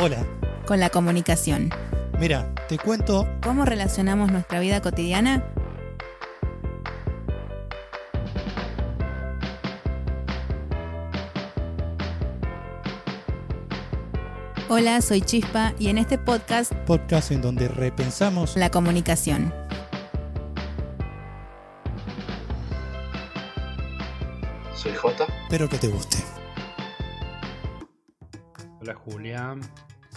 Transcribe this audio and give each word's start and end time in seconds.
Hola. 0.00 0.24
Con 0.64 0.78
la 0.78 0.90
comunicación. 0.90 1.70
Mira, 2.20 2.54
te 2.68 2.78
cuento 2.78 3.26
¿Cómo 3.42 3.64
relacionamos 3.64 4.30
nuestra 4.30 4.60
vida 4.60 4.80
cotidiana? 4.80 5.42
Hola, 14.68 15.00
soy 15.02 15.20
Chispa 15.20 15.74
y 15.80 15.88
en 15.88 15.98
este 15.98 16.16
podcast 16.16 16.72
podcast 16.86 17.32
en 17.32 17.42
donde 17.42 17.66
repensamos 17.66 18.56
la 18.56 18.70
comunicación. 18.70 19.52
Soy 24.76 24.94
J. 24.94 25.26
Espero 25.42 25.68
que 25.68 25.78
te 25.78 25.88
guste. 25.88 26.18
Hola 28.80 28.94
Julián, 28.94 29.60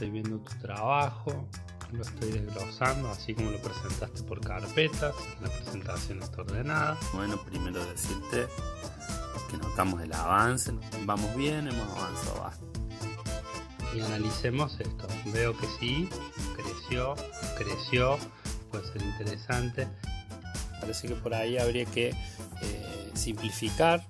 estoy 0.02 0.20
viendo 0.20 0.40
tu 0.40 0.58
trabajo, 0.58 1.48
lo 1.92 2.02
estoy 2.02 2.32
desglosando, 2.32 3.08
así 3.12 3.36
como 3.36 3.52
lo 3.52 3.60
presentaste 3.60 4.24
por 4.24 4.42
carpetas, 4.42 5.14
la 5.40 5.48
presentación 5.48 6.24
está 6.24 6.42
ordenada. 6.42 6.98
Bueno, 7.14 7.40
primero 7.44 7.86
decirte 7.86 8.48
que 9.52 9.58
notamos 9.58 10.02
el 10.02 10.12
avance, 10.12 10.74
vamos 11.06 11.36
bien, 11.36 11.68
hemos 11.68 11.88
avanzado 11.96 12.42
bastante. 12.42 12.80
Y 13.96 14.02
analicemos 14.02 14.80
esto, 14.80 15.08
veo 15.26 15.56
que 15.56 15.68
sí, 15.80 16.10
creció, 16.56 17.14
creció, 17.56 18.18
puede 18.72 18.92
ser 18.92 19.04
interesante. 19.04 19.88
Parece 20.80 21.10
que 21.10 21.14
por 21.14 21.36
ahí 21.36 21.60
habría 21.60 21.86
que 21.86 22.10
eh, 22.10 23.12
simplificar. 23.14 24.04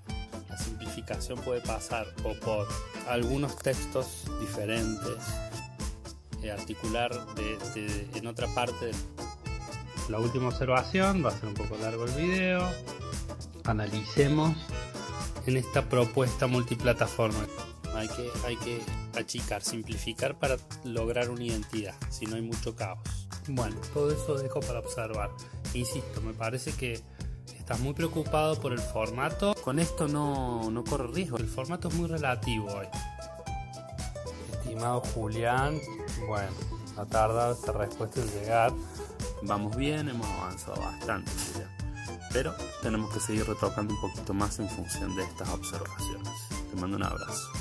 La 0.48 0.58
simplificación 0.58 1.38
puede 1.42 1.60
pasar 1.60 2.08
o 2.24 2.34
por 2.36 2.66
algunos 3.10 3.58
textos 3.58 4.24
diferentes, 4.40 5.18
articular 6.50 7.14
de, 7.36 7.58
de- 7.76 8.08
en 8.16 8.26
otra 8.28 8.48
parte 8.56 8.86
del 8.88 8.96
La 10.10 10.20
última 10.20 10.48
observación, 10.48 11.24
va 11.24 11.30
a 11.30 11.40
ser 11.40 11.50
un 11.50 11.54
poco 11.54 11.78
largo 11.78 12.06
el 12.06 12.12
video, 12.14 12.68
analicemos 13.66 14.56
en 15.46 15.58
esta 15.58 15.88
propuesta 15.88 16.48
multiplataforma. 16.48 17.46
Hay 17.96 18.08
que, 18.08 18.30
hay 18.46 18.56
que 18.58 18.82
achicar, 19.20 19.62
simplificar 19.62 20.40
para 20.40 20.58
lograr 20.86 21.30
una 21.30 21.44
identidad, 21.44 21.94
si 22.10 22.26
no 22.26 22.36
hay 22.38 22.42
mucho 22.42 22.76
caos. 22.76 23.00
Bueno, 23.48 23.76
todo 23.94 24.12
eso 24.12 24.36
dejo 24.38 24.60
para 24.62 24.80
observar. 24.80 25.30
Insisto, 25.74 26.22
me 26.22 26.34
parece 26.34 26.72
que 26.74 27.02
estás 27.58 27.80
muy 27.80 27.94
preocupado 27.94 28.60
por 28.60 28.72
el 28.72 28.80
formato. 28.80 29.54
Con 29.64 29.78
esto 29.80 30.08
no, 30.08 30.72
no 30.72 30.84
corre 30.84 31.08
riesgo, 31.14 31.38
el 31.38 31.48
formato 31.48 31.90
es 31.90 31.94
muy 31.96 32.08
relativo 32.08 32.68
hoy. 32.74 32.88
Estimado 34.54 35.02
Julián, 35.14 35.80
bueno, 36.28 36.52
ha 36.98 37.06
tardado 37.06 37.54
esta 37.54 37.72
respuesta 37.72 38.22
en 38.22 38.28
llegar. 38.32 38.74
Vamos 39.44 39.76
bien, 39.76 40.10
hemos 40.10 40.28
avanzado 40.28 40.82
bastante, 40.82 41.32
Julián 41.32 41.82
pero 42.34 42.54
tenemos 42.82 43.14
que 43.14 43.20
seguir 43.20 43.46
retocando 43.46 43.94
un 43.94 44.02
poquito 44.02 44.34
más 44.34 44.60
en 44.60 44.70
función 44.70 45.16
de 45.16 45.24
estas 45.24 45.50
observaciones. 45.50 46.32
Te 46.70 46.80
mando 46.80 46.98
un 46.98 47.04
abrazo. 47.04 47.61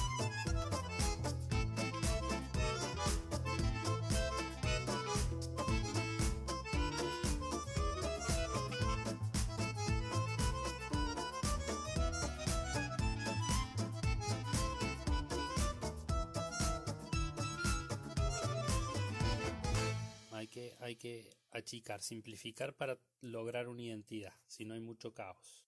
Hay 20.91 20.97
que, 20.97 21.31
achicar, 21.53 22.03
simplificar 22.03 22.75
para 22.75 22.99
lograr 23.21 23.69
una 23.69 23.81
identidad, 23.81 24.33
si 24.49 24.65
no 24.65 24.75
hay 24.75 24.81
mucho 24.81 25.15
caos. 25.15 25.65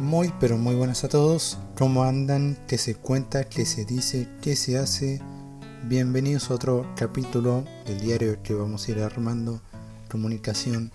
Muy 0.00 0.32
pero 0.40 0.58
muy 0.58 0.74
buenas 0.74 1.04
a 1.04 1.08
todos. 1.08 1.56
¿Cómo 1.78 2.02
andan? 2.02 2.58
¿Qué 2.66 2.78
se 2.78 2.96
cuenta? 2.96 3.48
¿Qué 3.48 3.64
se 3.64 3.84
dice? 3.84 4.28
¿Qué 4.42 4.56
se 4.56 4.76
hace? 4.76 5.20
Bienvenidos 5.84 6.50
a 6.50 6.54
otro 6.54 6.92
capítulo 6.96 7.62
del 7.86 8.00
diario 8.00 8.42
que 8.42 8.54
vamos 8.54 8.88
a 8.88 8.90
ir 8.90 8.98
armando, 8.98 9.62
comunicación 10.10 10.90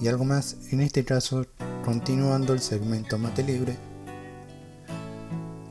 y 0.00 0.06
algo 0.06 0.24
más. 0.24 0.72
En 0.72 0.82
este 0.82 1.04
caso, 1.04 1.48
continuando 1.84 2.52
el 2.52 2.60
segmento 2.60 3.18
Mate 3.18 3.42
Libre 3.42 3.76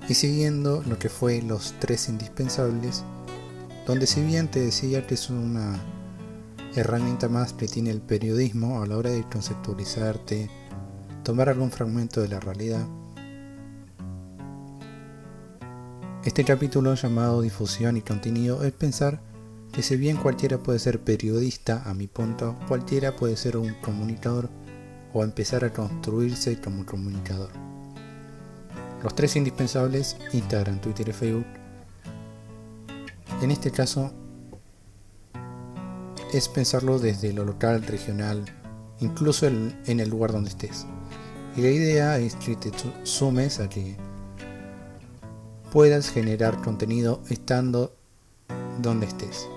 y 0.10 0.14
siguiendo 0.14 0.84
lo 0.84 1.00
que 1.00 1.08
fue 1.08 1.42
los 1.42 1.74
tres 1.80 2.10
indispensables, 2.10 3.06
donde 3.88 4.08
si 4.08 4.22
bien 4.22 4.52
te 4.52 4.60
decía 4.60 5.08
que 5.08 5.14
es 5.14 5.30
una 5.30 5.82
herramienta 6.76 7.30
más 7.30 7.54
que 7.54 7.68
tiene 7.68 7.92
el 7.92 8.02
periodismo 8.02 8.82
a 8.82 8.88
la 8.88 8.98
hora 8.98 9.10
de 9.10 9.24
conceptualizarte, 9.24 10.50
tomar 11.24 11.50
algún 11.50 11.72
fragmento 11.72 12.22
de 12.22 12.28
la 12.28 12.40
realidad. 12.40 12.86
Este 16.24 16.44
capítulo 16.44 16.96
llamado 16.96 17.42
difusión 17.42 17.98
y 17.98 18.02
contenido 18.02 18.64
es 18.64 18.74
pensar 18.74 19.22
que 19.72 19.84
si 19.84 19.96
bien 19.96 20.18
cualquiera 20.18 20.58
puede 20.58 20.80
ser 20.80 21.00
periodista, 21.02 21.84
a 21.86 21.94
mi 21.94 22.08
punto, 22.08 22.58
cualquiera 22.68 23.16
puede 23.16 23.38
ser 23.38 23.58
un 23.58 23.74
comunicador 23.82 24.50
o 25.14 25.24
empezar 25.24 25.64
a 25.64 25.72
construirse 25.72 26.60
como 26.60 26.86
comunicador. 26.86 27.50
Los 29.04 29.16
tres 29.16 29.36
indispensables, 29.36 30.18
Instagram, 30.34 30.82
Twitter 30.82 31.10
y 31.10 31.14
Facebook, 31.14 31.46
en 33.42 33.52
este 33.52 33.70
caso 33.70 34.12
es 36.36 36.50
pensarlo 36.50 37.00
desde 37.00 37.34
lo 37.34 37.46
local, 37.46 37.84
regional, 37.84 38.44
incluso 39.00 39.48
en 39.48 40.00
el 40.00 40.10
lugar 40.10 40.32
donde 40.32 40.50
estés. 40.50 40.86
Y 41.56 41.62
la 41.62 41.70
idea 41.70 42.18
es 42.18 42.36
que 42.36 42.56
te 42.56 42.78
su- 42.78 42.92
sumes 43.04 43.60
a 43.60 43.70
que 43.70 43.96
puedas 45.72 46.10
generar 46.10 46.62
contenido 46.62 47.22
estando 47.30 47.96
donde 48.82 49.06
estés. 49.06 49.48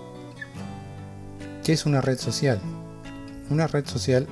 ¿Qué 1.65 1.73
es 1.73 1.87
una 1.87 2.01
red 2.01 2.19
social? 2.19 2.61
Una 3.51 3.67
red 3.67 3.87
social 3.87 4.27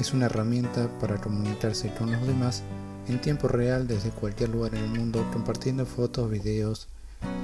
es 0.00 0.12
una 0.14 0.26
herramienta 0.26 0.88
para 1.00 1.20
comunicarse 1.20 1.92
con 1.94 2.10
los 2.10 2.26
demás 2.26 2.62
en 3.08 3.20
tiempo 3.20 3.48
real 3.48 3.86
desde 3.86 4.10
cualquier 4.10 4.50
lugar 4.50 4.74
en 4.74 4.84
el 4.84 4.98
mundo 4.98 5.28
compartiendo 5.32 5.84
fotos, 5.84 6.30
videos, 6.30 6.88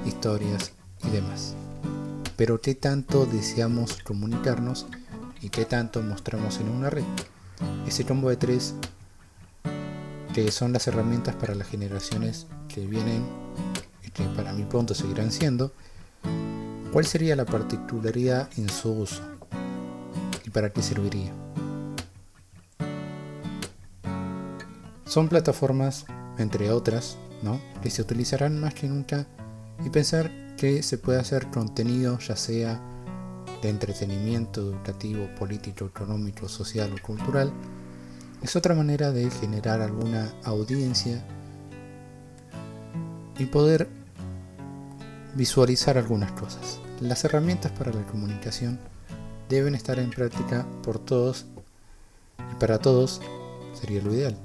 historias 0.05 0.71
y 1.05 1.09
demás. 1.09 1.53
Pero 2.39 2.61
¿qué 2.61 2.73
tanto 2.73 3.25
deseamos 3.25 4.01
comunicarnos 4.01 4.85
y 5.41 5.49
qué 5.49 5.65
tanto 5.65 6.01
mostramos 6.01 6.61
en 6.61 6.69
una 6.69 6.89
red? 6.89 7.03
Ese 7.85 8.05
combo 8.05 8.29
de 8.29 8.37
tres 8.37 8.75
que 10.33 10.49
son 10.49 10.71
las 10.71 10.87
herramientas 10.87 11.35
para 11.35 11.53
las 11.53 11.67
generaciones 11.67 12.47
que 12.73 12.85
vienen 12.85 13.25
y 14.07 14.11
que 14.11 14.23
para 14.37 14.53
mi 14.53 14.63
punto 14.63 14.95
seguirán 14.95 15.33
siendo, 15.33 15.73
¿cuál 16.93 17.05
sería 17.05 17.35
la 17.35 17.43
particularidad 17.43 18.49
en 18.55 18.69
su 18.69 18.93
uso? 18.93 19.21
¿Y 20.45 20.49
para 20.49 20.69
qué 20.69 20.81
serviría? 20.81 21.33
Son 25.03 25.27
plataformas, 25.27 26.05
entre 26.37 26.71
otras, 26.71 27.17
¿no? 27.43 27.59
que 27.83 27.89
se 27.89 28.01
utilizarán 28.01 28.61
más 28.61 28.73
que 28.75 28.87
nunca 28.87 29.27
y 29.85 29.89
pensar 29.89 30.31
que 30.57 30.83
se 30.83 30.97
puede 30.97 31.19
hacer 31.19 31.47
contenido 31.47 32.19
ya 32.19 32.35
sea 32.35 32.81
de 33.61 33.69
entretenimiento, 33.69 34.61
educativo, 34.61 35.27
político, 35.37 35.85
económico, 35.85 36.47
social 36.47 36.93
o 36.93 37.01
cultural, 37.01 37.51
es 38.41 38.55
otra 38.55 38.73
manera 38.73 39.11
de 39.11 39.29
generar 39.29 39.81
alguna 39.81 40.33
audiencia 40.43 41.23
y 43.37 43.45
poder 43.45 43.89
visualizar 45.35 45.97
algunas 45.97 46.31
cosas. 46.33 46.79
Las 47.01 47.23
herramientas 47.23 47.71
para 47.71 47.93
la 47.93 48.05
comunicación 48.05 48.79
deben 49.47 49.75
estar 49.75 49.99
en 49.99 50.09
práctica 50.09 50.65
por 50.83 50.99
todos 50.99 51.45
y 52.51 52.55
para 52.59 52.79
todos 52.79 53.21
sería 53.73 54.01
lo 54.01 54.13
ideal. 54.13 54.37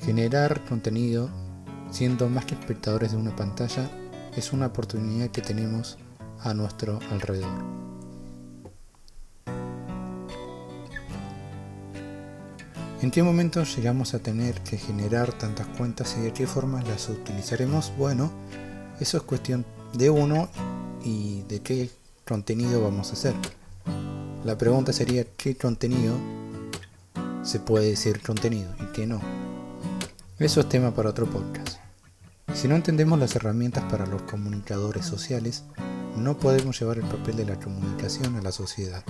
Generar 0.00 0.64
contenido 0.64 1.30
siendo 1.92 2.28
más 2.28 2.46
que 2.46 2.54
espectadores 2.54 3.12
de 3.12 3.18
una 3.18 3.36
pantalla 3.36 3.88
es 4.36 4.52
una 4.52 4.66
oportunidad 4.66 5.28
que 5.28 5.42
tenemos 5.42 5.98
a 6.40 6.54
nuestro 6.54 6.98
alrededor. 7.10 7.62
¿En 13.02 13.10
qué 13.10 13.22
momento 13.22 13.64
llegamos 13.64 14.14
a 14.14 14.20
tener 14.20 14.60
que 14.62 14.78
generar 14.78 15.32
tantas 15.32 15.66
cuentas 15.66 16.16
y 16.18 16.22
de 16.22 16.32
qué 16.32 16.46
formas 16.46 16.86
las 16.86 17.08
utilizaremos? 17.08 17.92
Bueno, 17.98 18.30
eso 19.00 19.16
es 19.16 19.22
cuestión 19.24 19.64
de 19.92 20.08
uno 20.08 20.48
y 21.04 21.42
de 21.42 21.60
qué 21.60 21.90
contenido 22.26 22.80
vamos 22.80 23.10
a 23.10 23.14
hacer. 23.14 23.34
La 24.44 24.56
pregunta 24.56 24.92
sería 24.92 25.24
qué 25.36 25.56
contenido 25.56 26.14
se 27.42 27.58
puede 27.58 27.90
decir 27.90 28.22
contenido 28.22 28.72
y 28.80 28.92
qué 28.92 29.06
no. 29.06 29.20
Eso 30.38 30.60
es 30.60 30.68
tema 30.68 30.94
para 30.94 31.10
otro 31.10 31.26
podcast. 31.26 31.81
Si 32.54 32.68
no 32.68 32.76
entendemos 32.76 33.18
las 33.18 33.34
herramientas 33.34 33.82
para 33.90 34.06
los 34.06 34.22
comunicadores 34.22 35.06
sociales, 35.06 35.64
no 36.16 36.36
podemos 36.36 36.78
llevar 36.78 36.98
el 36.98 37.04
papel 37.04 37.36
de 37.36 37.46
la 37.46 37.58
comunicación 37.58 38.36
a 38.36 38.42
la 38.42 38.52
sociedad. 38.52 39.02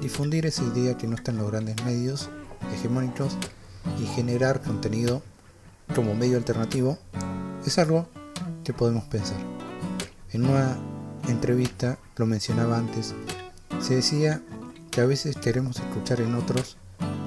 Difundir 0.00 0.46
esa 0.46 0.62
idea 0.62 0.96
que 0.96 1.08
no 1.08 1.16
están 1.16 1.36
los 1.36 1.50
grandes 1.50 1.76
medios 1.84 2.30
hegemónicos 2.72 3.36
y 4.00 4.06
generar 4.06 4.62
contenido 4.62 5.22
como 5.94 6.14
medio 6.14 6.36
alternativo 6.36 6.98
es 7.66 7.78
algo 7.78 8.08
que 8.64 8.72
podemos 8.72 9.04
pensar. 9.04 9.38
En 10.32 10.46
una 10.46 10.76
entrevista, 11.28 11.98
lo 12.16 12.26
mencionaba 12.26 12.78
antes, 12.78 13.14
se 13.80 13.96
decía 13.96 14.40
que 14.90 15.00
a 15.00 15.06
veces 15.06 15.36
queremos 15.36 15.78
escuchar 15.78 16.20
en 16.20 16.34
otros 16.36 16.76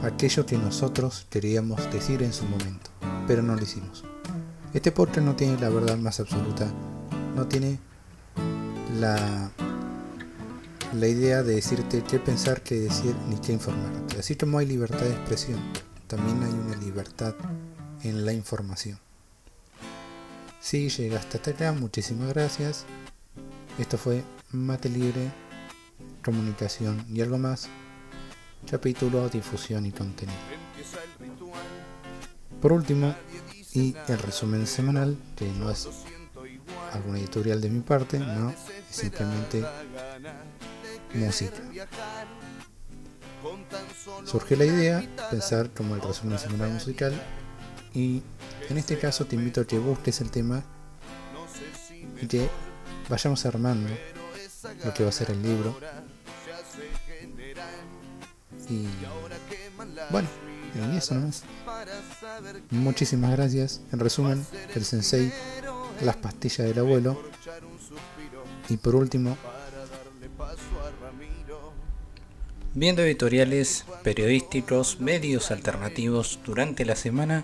aquello 0.01 0.45
que 0.45 0.57
nosotros 0.57 1.27
queríamos 1.30 1.92
decir 1.92 2.24
en 2.24 2.33
su 2.33 2.45
momento, 2.45 2.89
pero 3.27 3.44
no 3.44 3.56
lo 3.56 3.62
hicimos. 3.62 4.06
Este 4.73 4.94
podcast 4.94 5.25
no 5.27 5.35
tiene 5.35 5.59
la 5.59 5.68
verdad 5.68 5.97
más 5.97 6.21
absoluta, 6.21 6.71
no 7.35 7.45
tiene 7.45 7.77
la, 9.01 9.51
la 10.94 11.07
idea 11.07 11.44
de 11.44 11.56
decirte 11.56 12.01
qué 12.03 12.19
pensar, 12.19 12.62
qué 12.62 12.75
decir 12.75 13.13
ni 13.27 13.35
qué 13.35 13.51
informarte. 13.51 14.18
Así 14.18 14.38
como 14.38 14.59
hay 14.59 14.68
libertad 14.68 15.01
de 15.01 15.12
expresión, 15.12 15.59
también 16.07 16.41
hay 16.41 16.53
una 16.53 16.77
libertad 16.77 17.35
en 18.03 18.25
la 18.25 18.31
información. 18.31 18.97
Si 20.62 20.88
llegaste 20.88 21.35
hasta 21.35 21.51
acá, 21.51 21.73
muchísimas 21.73 22.29
gracias. 22.29 22.85
Esto 23.77 23.97
fue 23.97 24.23
Mate 24.53 24.88
Libre, 24.88 25.33
Comunicación 26.23 27.06
y 27.09 27.19
algo 27.19 27.38
más. 27.38 27.68
Capítulo 28.69 29.27
Difusión 29.27 29.85
y 29.85 29.91
Contenido. 29.91 30.39
Por 32.62 32.71
último, 32.71 33.13
y 33.73 33.95
el 34.07 34.19
resumen 34.19 34.68
semanal, 34.68 35.18
que 35.35 35.45
no 35.51 35.69
es 35.69 35.88
algún 36.91 37.18
editorial 37.18 37.62
de 37.62 37.69
mi 37.69 37.79
parte, 37.79 38.19
no, 38.19 38.50
es 38.50 38.57
simplemente 38.89 39.63
música. 41.13 41.53
Surge 44.25 44.56
la 44.56 44.65
idea, 44.65 45.03
pensar 45.29 45.69
como 45.71 45.95
el 45.95 46.01
resumen 46.01 46.38
semanal 46.38 46.71
musical, 46.71 47.13
y 47.94 48.21
en 48.69 48.77
este 48.77 48.97
caso 48.97 49.25
te 49.25 49.35
invito 49.35 49.62
a 49.62 49.65
que 49.65 49.79
busques 49.79 50.21
el 50.21 50.31
tema 50.31 50.63
y 52.21 52.27
que 52.27 52.50
vayamos 53.09 53.45
armando 53.45 53.89
lo 54.85 54.94
que 54.94 55.03
va 55.03 55.09
a 55.09 55.13
ser 55.13 55.31
el 55.31 55.41
libro. 55.41 55.77
Y 58.69 58.88
bueno, 60.12 60.29
en 60.75 60.91
eso. 60.91 61.15
Muchísimas 62.69 63.31
gracias. 63.31 63.81
En 63.91 64.00
resumen, 64.00 64.45
el 64.73 64.85
sensei, 64.85 65.31
las 66.01 66.18
pastillas 66.18 66.68
del 66.68 66.79
abuelo. 66.79 67.21
Y 68.69 68.77
por 68.77 68.95
último, 68.95 69.38
viendo 72.73 73.01
editoriales 73.01 73.85
periodísticos, 74.03 75.00
medios 75.00 75.51
alternativos 75.51 76.39
durante 76.45 76.85
la 76.85 76.95
semana, 76.95 77.44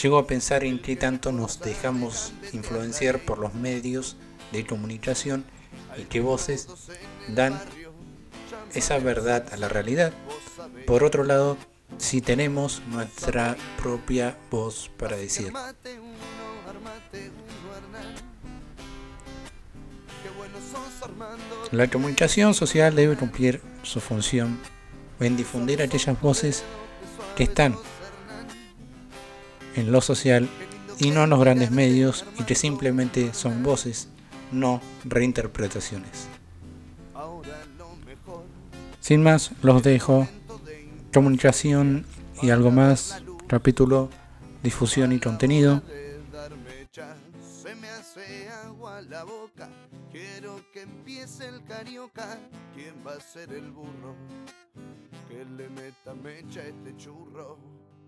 llego 0.00 0.18
a 0.18 0.26
pensar 0.26 0.64
en 0.64 0.80
qué 0.80 0.96
tanto 0.96 1.32
nos 1.32 1.60
dejamos 1.60 2.32
influenciar 2.52 3.18
por 3.24 3.38
los 3.38 3.54
medios 3.54 4.16
de 4.52 4.66
comunicación 4.66 5.44
y 5.98 6.04
qué 6.04 6.20
voces 6.20 6.68
dan 7.28 7.58
esa 8.74 8.98
verdad 8.98 9.46
a 9.52 9.56
la 9.56 9.68
realidad. 9.68 10.12
Por 10.86 11.04
otro 11.04 11.24
lado, 11.24 11.56
si 12.00 12.22
tenemos 12.22 12.82
nuestra 12.88 13.56
propia 13.80 14.36
voz 14.50 14.90
para 14.96 15.16
decir. 15.16 15.52
La 21.70 21.88
comunicación 21.88 22.54
social 22.54 22.96
debe 22.96 23.16
cumplir 23.16 23.60
su 23.82 24.00
función 24.00 24.58
en 25.20 25.36
difundir 25.36 25.82
aquellas 25.82 26.20
voces 26.20 26.64
que 27.36 27.44
están 27.44 27.76
en 29.76 29.92
lo 29.92 30.00
social 30.00 30.48
y 30.98 31.10
no 31.10 31.24
en 31.24 31.30
los 31.30 31.40
grandes 31.40 31.70
medios 31.70 32.24
y 32.38 32.44
que 32.44 32.54
simplemente 32.54 33.34
son 33.34 33.62
voces, 33.62 34.08
no 34.50 34.80
reinterpretaciones. 35.04 36.28
Sin 39.00 39.22
más, 39.22 39.52
los 39.62 39.82
dejo. 39.82 40.28
Comunicación 41.12 42.06
y 42.40 42.50
algo 42.50 42.70
más. 42.70 43.22
Capítulo 43.48 44.10
Difusión 44.62 45.12
y 45.12 45.18
contenido. 45.18 45.82